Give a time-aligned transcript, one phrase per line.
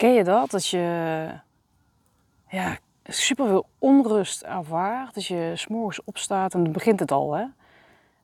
[0.00, 0.50] Ken je dat?
[0.50, 1.28] Dat je
[2.48, 5.14] ja, super veel onrust ervaart.
[5.14, 7.32] Dat je s'morgens opstaat en dan begint het al.
[7.32, 7.44] Hè?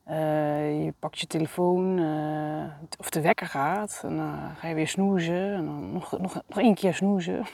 [0.09, 2.63] Uh, je pakt je telefoon uh,
[2.99, 4.01] of de wekker gaat.
[4.03, 5.53] En dan ga je weer snoezen.
[5.53, 7.45] En dan nog, nog, nog één keer snoezen.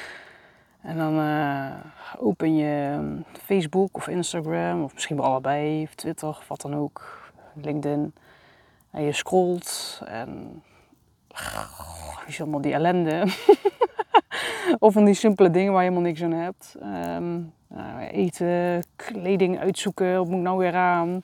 [0.90, 1.72] en dan uh,
[2.18, 3.00] open je
[3.32, 4.82] Facebook of Instagram.
[4.82, 5.82] Of misschien wel allebei.
[5.82, 7.30] Of Twitter of wat dan ook.
[7.54, 8.14] LinkedIn.
[8.90, 10.00] En je scrolt.
[10.04, 10.62] En
[12.26, 13.24] is allemaal die ellende.
[14.78, 16.76] of van die simpele dingen waar je helemaal niks aan hebt.
[16.82, 21.22] Um, nou, eten, kleding uitzoeken, wat moet ik nou weer aan?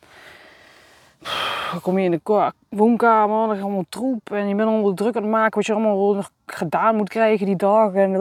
[1.71, 5.17] Dan kom je in de woonkamer, dan is allemaal troep en je bent allemaal druk
[5.17, 7.93] aan het maken wat je allemaal nog gedaan moet krijgen die dag.
[7.93, 8.15] En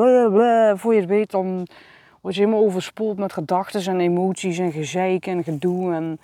[0.77, 1.67] voor je het weet, dan
[2.21, 5.93] word je helemaal overspoeld met gedachten en emoties en gezeik en gedoe.
[5.93, 6.19] En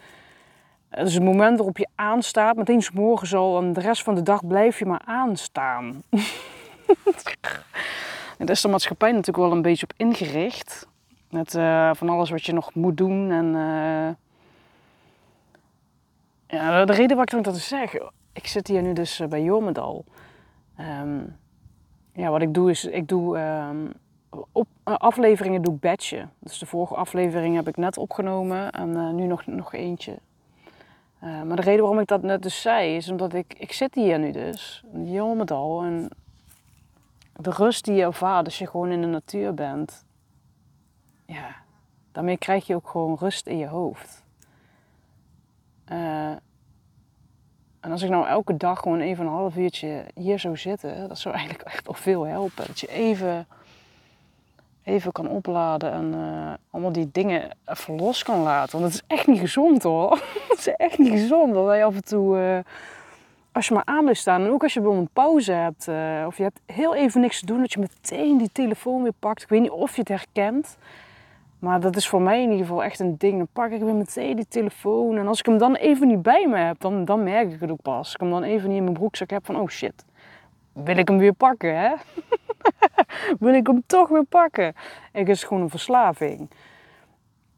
[0.91, 4.15] het is het moment waarop je aanstaat, meteen s morgens al en de rest van
[4.15, 6.03] de dag blijf je maar aanstaan.
[8.37, 10.87] en daar is de maatschappij natuurlijk wel een beetje op ingericht.
[11.29, 13.31] Met uh, van alles wat je nog moet doen.
[13.31, 14.09] En uh,
[16.47, 17.93] ja, de reden waarom ik dat zeg,
[18.33, 20.05] ik zit hier nu dus eh, bij Jormedal.
[20.79, 21.35] Um,
[22.13, 23.91] ja, wat ik doe is, ik doe um,
[24.51, 26.31] op, afleveringen doe ik batchen.
[26.39, 30.17] Dus de vorige aflevering heb ik net opgenomen en nu nog, nog eentje.
[31.23, 33.95] Uh, maar de reden waarom ik dat net dus zei, is omdat ik, ik zit
[33.95, 35.83] hier nu dus, in Jormedal.
[35.83, 36.09] En
[37.35, 40.05] de rust die je ervaart als je gewoon in de natuur bent,
[41.25, 41.55] ja,
[42.11, 44.23] daarmee krijg je ook gewoon rust in je hoofd.
[45.91, 46.31] Uh,
[47.79, 51.19] en als ik nou elke dag gewoon even een half uurtje hier zou zitten, dat
[51.19, 52.67] zou eigenlijk echt al veel helpen.
[52.67, 53.47] Dat je even,
[54.83, 58.79] even kan opladen en uh, allemaal die dingen even los kan laten.
[58.79, 60.11] Want het is echt niet gezond hoor.
[60.49, 62.37] het is echt niet gezond dat je af en toe...
[62.37, 62.59] Uh,
[63.51, 66.23] als je maar aan blijft staan en ook als je bijvoorbeeld een pauze hebt uh,
[66.27, 69.41] of je hebt heel even niks te doen, dat je meteen die telefoon weer pakt.
[69.41, 70.77] Ik weet niet of je het herkent,
[71.59, 73.37] maar dat is voor mij in ieder geval echt een ding.
[73.37, 76.47] Dan pak ik weer meteen die telefoon en als ik hem dan even niet bij
[76.47, 78.13] me heb, dan, dan merk ik het ook pas.
[78.13, 80.05] Ik hem dan even niet in mijn broekzak heb van oh shit,
[80.73, 81.93] wil ik hem weer pakken hè?
[83.39, 84.73] wil ik hem toch weer pakken?
[85.13, 86.49] Ik is gewoon een verslaving.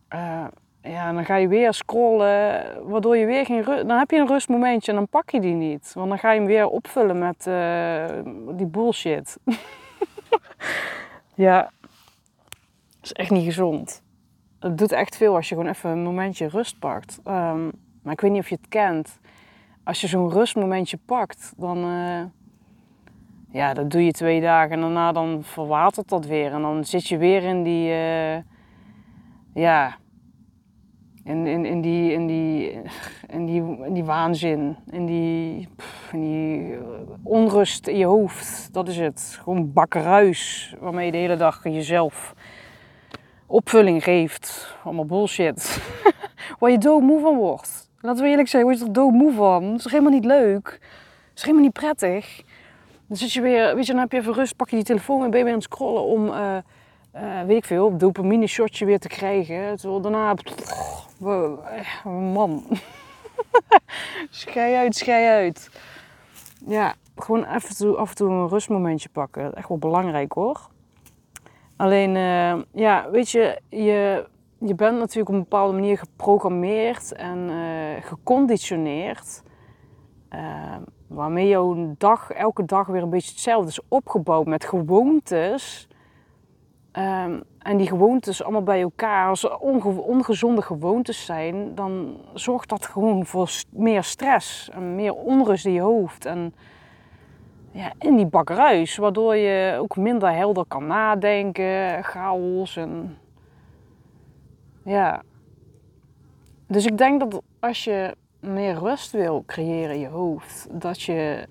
[0.09, 0.45] Uh,
[0.81, 3.87] ja, dan ga je weer scrollen, waardoor je weer geen rust...
[3.87, 5.91] Dan heb je een rustmomentje en dan pak je die niet.
[5.93, 8.05] Want dan ga je hem weer opvullen met uh,
[8.57, 9.37] die bullshit.
[11.35, 14.03] ja, dat is echt niet gezond.
[14.59, 17.19] Het doet echt veel als je gewoon even een momentje rust pakt.
[17.27, 19.19] Um, maar ik weet niet of je het kent.
[19.83, 21.77] Als je zo'n rustmomentje pakt, dan...
[21.77, 22.23] Uh,
[23.53, 26.51] ja, dat doe je twee dagen en daarna dan verwatert dat weer.
[26.51, 27.89] En dan zit je weer in die...
[27.89, 28.37] Uh,
[29.53, 29.97] ja,
[31.23, 32.81] in, in, in, die, in, die,
[33.27, 35.67] in, die, die waanzin, in die,
[36.11, 36.77] in die
[37.23, 38.73] onrust in je hoofd.
[38.73, 39.37] Dat is het.
[39.41, 42.33] Gewoon bakkeruis waarmee je de hele dag jezelf
[43.45, 44.75] opvulling geeft.
[44.83, 45.81] Allemaal bullshit.
[46.59, 47.91] Waar je doodmoe van wordt.
[47.99, 49.71] Laten we eerlijk zijn, word je er doodmoe van.
[49.71, 50.63] Dat is helemaal niet leuk.
[50.63, 52.43] Dat is helemaal niet prettig.
[53.19, 55.29] Dan je weer, weet je, dan heb je even rust, pak je die telefoon en
[55.29, 56.27] ben je aan het scrollen om...
[56.27, 56.57] Uh,
[57.15, 59.77] uh, weet ik veel, dopamine shotje weer te krijgen.
[59.77, 60.35] Terwijl daarna,
[61.17, 61.59] wow,
[62.33, 62.63] man,
[64.29, 65.69] schei uit, schei uit.
[66.65, 69.53] Ja, gewoon af en toe, af en toe een rustmomentje pakken.
[69.53, 70.69] Echt wel belangrijk hoor.
[71.75, 72.13] Alleen,
[72.71, 74.27] ja, weet je, je,
[74.59, 77.49] je bent natuurlijk op een bepaalde manier geprogrammeerd en
[78.01, 79.43] geconditioneerd.
[81.13, 85.87] Waarmee jouw dag elke dag weer een beetje hetzelfde is opgebouwd met gewoontes
[86.97, 89.57] Um, en die gewoontes allemaal bij elkaar, als er
[89.97, 95.81] ongezonde gewoontes zijn, dan zorgt dat gewoon voor meer stress en meer onrust in je
[95.81, 96.25] hoofd.
[96.25, 96.53] En
[97.71, 103.17] ja, in die bakkeruis, waardoor je ook minder helder kan nadenken, chaos en
[104.83, 105.21] ja.
[106.67, 111.47] Dus ik denk dat als je meer rust wil creëren in je hoofd, dat je,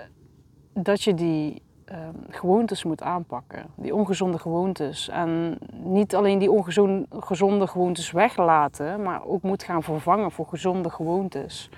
[0.73, 1.63] dat je die
[1.93, 3.67] Ehm, gewoontes moet aanpakken.
[3.77, 5.09] Die ongezonde gewoontes.
[5.09, 11.71] En niet alleen die ongezonde gewoontes weglaten, maar ook moet gaan vervangen voor gezonde gewoontes.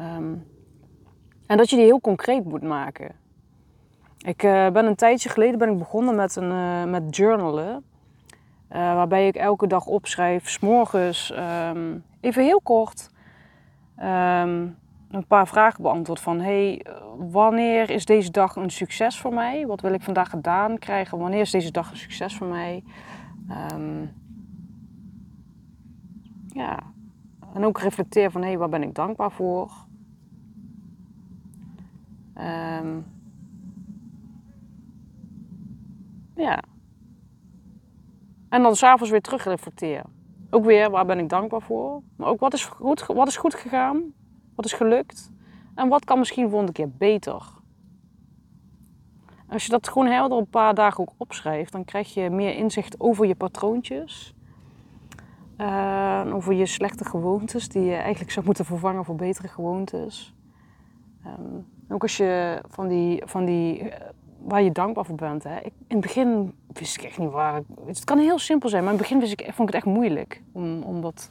[0.00, 0.46] Um,
[1.46, 3.10] En dat je die heel concreet moet maken.
[4.18, 7.84] Ik uh, ben een tijdje geleden ben ik begonnen met, een, uh, met journalen.
[8.72, 13.10] Uh, waarbij ik elke dag opschrijf, s'morgens um, even heel kort
[13.98, 14.76] um,
[15.10, 16.20] een paar vragen beantwoord.
[16.20, 16.86] Van hey,
[17.16, 19.66] wanneer is deze dag een succes voor mij?
[19.66, 21.18] Wat wil ik vandaag gedaan krijgen?
[21.18, 22.84] Wanneer is deze dag een succes voor mij?
[23.72, 24.12] Um,
[26.46, 26.78] ja,
[27.54, 29.72] en ook reflecteer van hé, hey, waar ben ik dankbaar voor?
[32.38, 33.06] Um,
[36.36, 36.62] ja.
[38.48, 40.11] En dan s'avonds weer terug reflecteren.
[40.54, 42.02] Ook weer, waar ben ik dankbaar voor?
[42.16, 44.02] Maar ook, wat is goed, wat is goed gegaan?
[44.54, 45.32] Wat is gelukt?
[45.74, 47.42] En wat kan misschien volgende keer beter?
[49.48, 53.00] Als je dat gewoon helder een paar dagen ook opschrijft, dan krijg je meer inzicht
[53.00, 54.34] over je patroontjes.
[55.58, 60.34] Uh, over je slechte gewoontes, die je eigenlijk zou moeten vervangen voor betere gewoontes.
[61.26, 64.08] Um, ook als je van die, van die eh,
[64.38, 65.44] waar je dankbaar voor bent.
[65.44, 65.60] Hè.
[65.60, 67.62] In het begin wist ik echt niet waar.
[67.86, 69.94] Het kan heel simpel zijn, maar in het begin wist ik, vond ik het echt
[69.94, 71.30] moeilijk om, om dat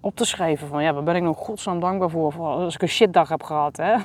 [0.00, 0.68] op te schrijven.
[0.68, 3.42] Van ja, waar ben ik nog godsnaam dankbaar voor, voor als ik een shitdag heb
[3.42, 3.76] gehad.
[3.76, 3.96] Hè.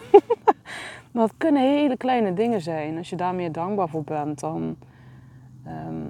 [1.11, 2.97] maar het kunnen hele kleine dingen zijn.
[2.97, 4.75] Als je daar meer dankbaar voor bent, dan,
[5.67, 6.09] um,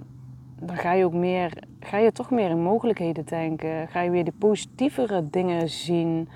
[0.59, 3.87] dan ga je ook meer, ga je toch meer in mogelijkheden denken.
[3.87, 6.29] Ga je weer de positievere dingen zien,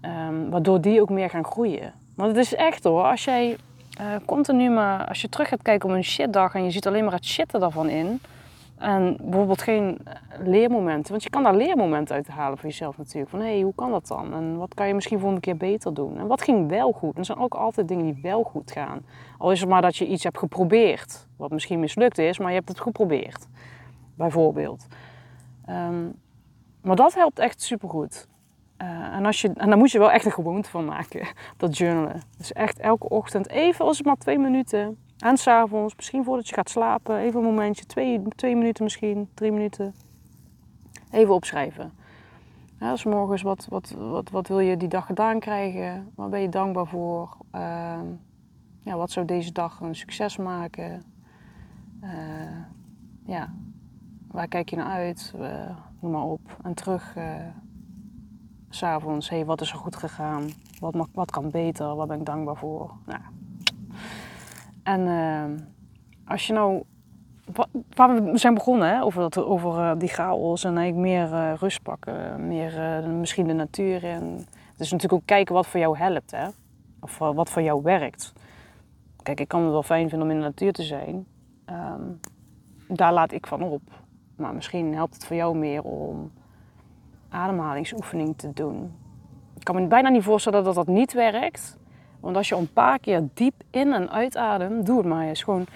[0.00, 1.92] um, waardoor die ook meer gaan groeien.
[2.14, 3.56] Want het is echt hoor, als jij
[4.00, 7.04] uh, continu maar, als je terug gaat kijken op een shitdag en je ziet alleen
[7.04, 8.20] maar het shitten daarvan in.
[8.82, 9.98] En bijvoorbeeld geen
[10.38, 11.10] leermomenten.
[11.10, 13.30] Want je kan daar leermomenten uit halen voor jezelf natuurlijk.
[13.30, 14.34] Van hé, hey, hoe kan dat dan?
[14.34, 16.18] En wat kan je misschien volgende keer beter doen?
[16.18, 17.12] En wat ging wel goed?
[17.12, 19.04] En er zijn ook altijd dingen die wel goed gaan.
[19.38, 21.26] Al is het maar dat je iets hebt geprobeerd.
[21.36, 23.48] Wat misschien mislukt is, maar je hebt het geprobeerd.
[24.14, 24.86] Bijvoorbeeld.
[25.68, 26.14] Um,
[26.82, 28.28] maar dat helpt echt supergoed.
[28.82, 31.76] Uh, en, als je, en daar moet je wel echt een gewoonte van maken, dat
[31.76, 32.22] journalen.
[32.36, 34.98] Dus echt elke ochtend even, als het maar twee minuten.
[35.18, 39.52] En s'avonds, misschien voordat je gaat slapen, even een momentje, twee, twee minuten misschien, drie
[39.52, 39.94] minuten.
[41.10, 41.92] Even opschrijven.
[42.78, 46.12] Dus morgens, wat, wat, wat, wat wil je die dag gedaan krijgen?
[46.14, 47.36] Waar ben je dankbaar voor?
[47.54, 47.98] Uh,
[48.82, 51.02] ja, wat zou deze dag een succes maken?
[52.02, 52.10] Uh,
[53.26, 53.52] ja,
[54.30, 55.34] waar kijk je naar uit?
[55.36, 56.56] Uh, noem maar op.
[56.62, 57.16] En terug
[58.74, 60.50] s'avonds, hey, wat is er goed gegaan?
[60.78, 61.96] Wat, wat kan beter?
[61.96, 62.90] Waar ben ik dankbaar voor?
[63.06, 63.20] Nou.
[64.82, 65.44] En uh,
[66.24, 66.82] als je nou,
[67.94, 71.52] waar we zijn begonnen, hè, over, dat, over uh, die chaos en eigenlijk meer uh,
[71.54, 74.46] rust pakken, meer misschien de natuur in.
[74.72, 76.46] Het is natuurlijk ook kijken wat voor jou helpt, hè?
[77.00, 78.32] of wat voor jou werkt.
[79.22, 81.26] Kijk, ik kan het wel fijn vinden om in de natuur te zijn.
[81.66, 82.20] Um,
[82.86, 83.82] daar laat ik van op.
[84.36, 86.32] Maar misschien helpt het voor jou meer om
[87.32, 88.92] ademhalingsoefening te doen.
[89.56, 91.78] Ik kan me bijna niet voorstellen dat dat niet werkt.
[92.20, 95.42] Want als je een paar keer diep in en uitademt, doe het maar eens.
[95.42, 95.66] Gewoon.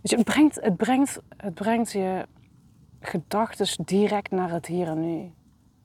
[0.00, 2.26] Dus het brengt, het brengt, het brengt je
[3.00, 5.32] gedachten direct naar het hier en nu.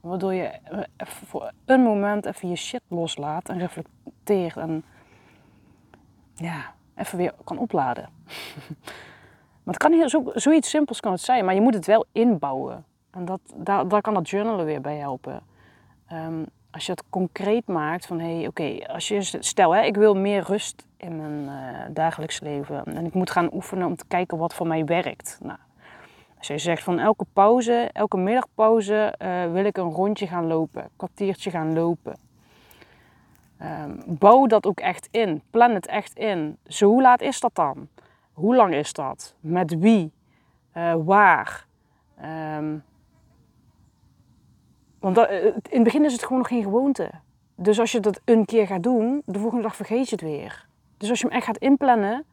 [0.01, 0.51] Waardoor je
[0.97, 4.83] voor een moment even je shit loslaat en reflecteert en
[6.35, 8.09] ja, even weer kan opladen.
[9.63, 12.85] maar kan hier zo, zoiets simpels kan het zijn, maar je moet het wel inbouwen.
[13.11, 15.41] En dat, daar, daar kan dat journalen weer bij helpen.
[16.13, 19.95] Um, als je het concreet maakt van hé, hey, oké, als je stel hè, ik
[19.95, 24.05] wil meer rust in mijn uh, dagelijks leven en ik moet gaan oefenen om te
[24.07, 25.39] kijken wat voor mij werkt.
[25.41, 25.57] Nou,
[26.47, 30.89] je zegt van elke pauze, elke middagpauze uh, wil ik een rondje gaan lopen, een
[30.95, 32.15] kwartiertje gaan lopen.
[33.61, 35.41] Um, bouw dat ook echt in.
[35.51, 36.57] Plan het echt in.
[36.67, 37.87] Zo hoe laat is dat dan?
[38.33, 39.35] Hoe lang is dat?
[39.39, 40.11] Met wie?
[40.77, 41.65] Uh, waar?
[42.57, 42.83] Um,
[44.99, 47.11] want eh, in het begin is het gewoon nog geen gewoonte.
[47.55, 50.67] Dus als je dat een keer gaat doen, de volgende dag vergeet je het weer.
[50.97, 52.25] Dus als je hem echt gaat inplannen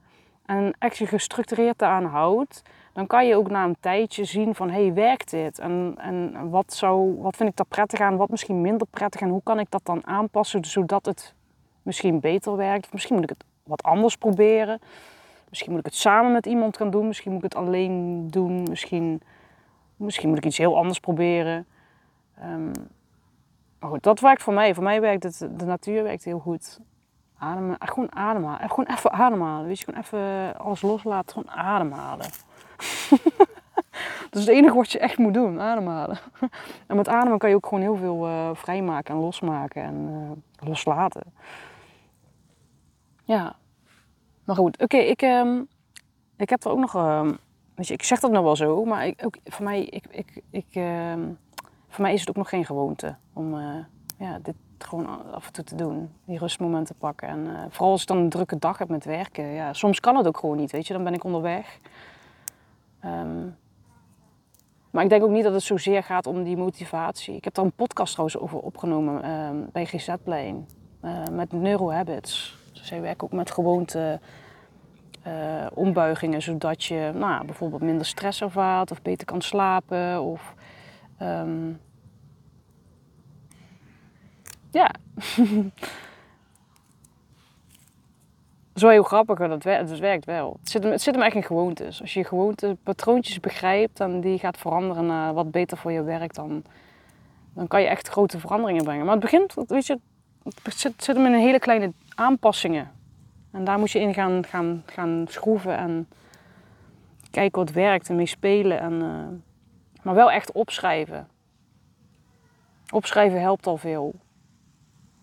[0.44, 2.62] en echt je gestructureerd aan houdt,
[2.98, 5.58] dan kan je ook na een tijdje zien van, hey, werkt dit?
[5.58, 9.28] En, en wat, zou, wat vind ik daar prettig aan, wat misschien minder prettig en
[9.28, 11.34] hoe kan ik dat dan aanpassen zodat het
[11.82, 12.92] misschien beter werkt?
[12.92, 14.80] misschien moet ik het wat anders proberen.
[15.48, 17.06] Misschien moet ik het samen met iemand gaan doen.
[17.06, 18.62] Misschien moet ik het alleen doen.
[18.68, 19.22] Misschien,
[19.96, 21.66] misschien moet ik iets heel anders proberen.
[22.44, 22.72] Um,
[23.78, 24.74] maar goed, dat werkt voor mij.
[24.74, 26.80] Voor mij werkt het, de natuur werkt heel goed.
[27.38, 28.68] Ademen, gewoon ademhalen.
[28.68, 29.66] Gewoon even ademhalen.
[29.66, 31.32] Weet je, gewoon even alles loslaten.
[31.32, 32.26] Gewoon ademhalen.
[34.30, 36.18] dat is het enige wat je echt moet doen, ademhalen.
[36.86, 40.68] en met ademen kan je ook gewoon heel veel uh, vrijmaken en losmaken en uh,
[40.68, 41.22] loslaten.
[43.24, 43.56] Ja.
[44.44, 45.62] Maar goed, oké, ik, ehm,
[46.36, 46.94] ik heb er ook nog...
[46.94, 47.32] ehm,
[47.74, 50.66] weet je, ik zeg dat nou wel zo, maar ook, voor, mij, ik, ik, ik,
[50.72, 51.20] ehm,
[51.88, 53.76] voor mij is het ook nog geen gewoonte om eh,
[54.18, 56.10] ja, dit gewoon af en toe te doen.
[56.24, 57.28] Die rustmomenten pakken.
[57.28, 59.44] En eh, vooral als ik dan een drukke dag heb met werken.
[59.44, 60.92] Ja, soms kan het ook gewoon niet, weet je.
[60.92, 61.78] Dan ben ik onderweg.
[63.00, 63.46] Ehm,
[64.90, 67.36] maar ik denk ook niet dat het zozeer gaat om die motivatie.
[67.36, 70.66] Ik heb daar een podcast trouwens over opgenomen ehm, bij GZ-plein.
[71.00, 72.58] eh, met Neurohabits.
[72.72, 74.20] Dus zij werken ook met gewoonte
[75.22, 76.42] eh, ombuigingen.
[76.42, 78.90] Zodat je nou, bijvoorbeeld minder stress ervaart.
[78.90, 80.22] Of beter kan slapen.
[80.22, 80.54] Of
[81.18, 81.72] ehm,
[84.70, 84.90] ja.
[88.78, 90.56] Zo heel grappig, dat werkt, het werkt wel.
[90.60, 92.00] Het zit, hem, het zit hem echt in gewoontes.
[92.00, 96.34] Als je gewoonte patroontjes begrijpt en die gaat veranderen naar wat beter voor je werkt,
[96.34, 96.64] dan,
[97.54, 99.04] dan kan je echt grote veranderingen brengen.
[99.04, 99.98] Maar het begint, weet je,
[100.62, 102.90] het zit, zit hem in hele kleine aanpassingen.
[103.50, 106.08] En daar moet je in gaan, gaan, gaan schroeven en
[107.30, 108.80] kijken wat werkt en mee spelen.
[108.80, 111.28] En, eh, maar wel echt opschrijven.
[112.90, 114.14] Opschrijven helpt al veel.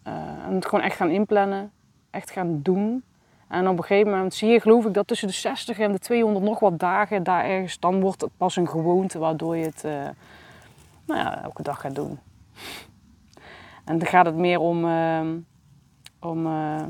[0.04, 0.14] Eh,
[0.46, 1.72] en het gewoon echt gaan inplannen.
[2.10, 3.04] Echt gaan doen.
[3.48, 6.00] En op een gegeven moment zie je, geloof ik, dat tussen de 60 en de
[6.00, 9.84] 200 nog wat dagen, daar ergens, dan wordt het pas een gewoonte waardoor je het
[9.84, 10.08] eh,
[11.06, 12.20] nou ja, elke dag gaat doen.
[13.86, 15.28] En dan gaat het meer om, eh,
[16.20, 16.86] om eh,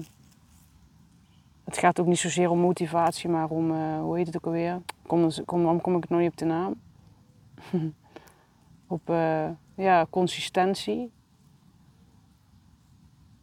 [1.64, 4.82] het gaat ook niet zozeer om motivatie, maar om, eh, hoe heet het ook alweer?
[5.08, 6.76] Kom, kom, waarom kom ik nog niet op de naam?
[8.88, 9.08] op,
[9.76, 11.12] ja, consistentie.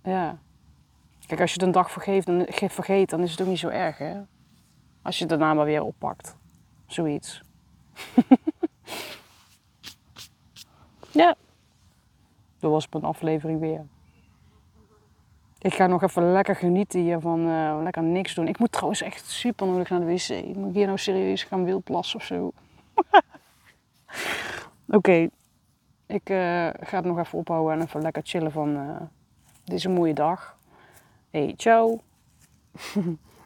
[0.02, 0.38] Ja.
[1.26, 3.58] Kijk, als je het een dag vergeet dan, ge- vergeet, dan is het ook niet
[3.58, 4.20] zo erg, hè?
[5.02, 6.36] Als je het daarna maar weer oppakt.
[6.86, 7.42] Zoiets.
[11.10, 11.34] ja.
[12.58, 13.86] Dat was mijn aflevering weer.
[15.58, 18.48] Ik ga nog even lekker genieten hier van eh, lekker niks doen.
[18.48, 20.56] Ik moet trouwens echt super nodig naar de wc.
[20.56, 22.52] Moet ik hier nou serieus gaan wildplassen of zo?
[24.98, 25.28] Oké.
[26.06, 28.96] Ik eh, ga het nog even ophouden en even lekker chillen van eh,
[29.64, 30.56] deze mooie dag.
[31.32, 32.00] Hey, ciao.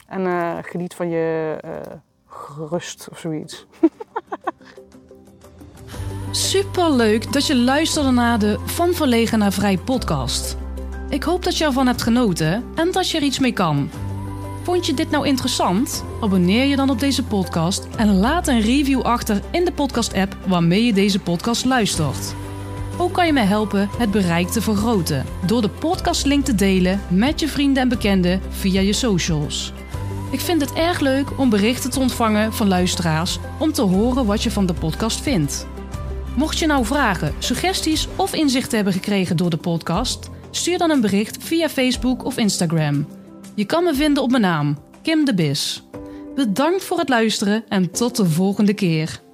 [0.07, 1.71] en eh, geniet van je eh,
[2.71, 3.67] rust of zoiets.
[6.31, 10.57] Super leuk dat je luisterde naar de Van Verlegen naar Vrij podcast.
[11.09, 13.91] Ik hoop dat je ervan hebt genoten en dat je er iets mee kan.
[14.63, 16.05] Vond je dit nou interessant?
[16.21, 20.85] Abonneer je dan op deze podcast en laat een review achter in de podcast-app waarmee
[20.85, 22.35] je deze podcast luistert.
[22.99, 27.41] Ook kan je mij helpen het bereik te vergroten door de podcastlink te delen met
[27.41, 29.73] je vrienden en bekenden via je socials.
[30.31, 34.43] Ik vind het erg leuk om berichten te ontvangen van luisteraars om te horen wat
[34.43, 35.67] je van de podcast vindt.
[36.37, 41.01] Mocht je nou vragen, suggesties of inzichten hebben gekregen door de podcast, stuur dan een
[41.01, 43.07] bericht via Facebook of Instagram.
[43.55, 45.83] Je kan me vinden op mijn naam, Kim de Bis.
[46.35, 49.25] Bedankt voor het luisteren en tot de volgende keer.